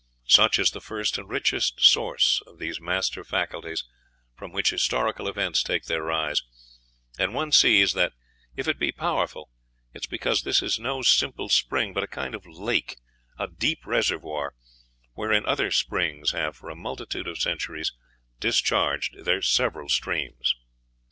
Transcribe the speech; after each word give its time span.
Such 0.25 0.57
is 0.57 0.71
the 0.71 0.81
first 0.81 1.19
and 1.19 1.29
richest 1.29 1.79
source 1.79 2.41
of 2.47 2.57
these 2.57 2.81
master 2.81 3.23
faculties 3.23 3.83
from 4.35 4.51
which 4.51 4.71
historical 4.71 5.27
events 5.27 5.61
take 5.61 5.83
their 5.85 6.01
rise; 6.01 6.41
and 7.19 7.35
one 7.35 7.51
sees 7.51 7.93
that 7.93 8.13
if 8.55 8.67
it 8.67 8.79
be 8.79 8.91
powerful 8.91 9.51
it 9.93 10.01
is 10.01 10.07
because 10.07 10.41
this 10.41 10.63
is 10.63 10.79
no 10.79 11.03
simple 11.03 11.49
spring, 11.49 11.93
but 11.93 12.01
a 12.01 12.07
kind 12.07 12.33
of 12.33 12.47
lake, 12.47 12.97
a 13.37 13.45
deep 13.47 13.85
reservoir, 13.85 14.55
wherein 15.13 15.45
other 15.45 15.69
springs 15.69 16.31
have, 16.31 16.55
for 16.57 16.71
a 16.71 16.75
multitude 16.75 17.27
of 17.27 17.37
centuries, 17.39 17.91
discharged 18.39 19.23
their 19.23 19.43
several 19.43 19.87
streams." 19.87 20.55